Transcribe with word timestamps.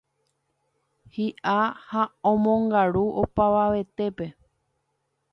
hi'a 1.17 1.57
ha 1.89 2.03
omongaru 2.31 3.03
opavavetépe 3.23 4.27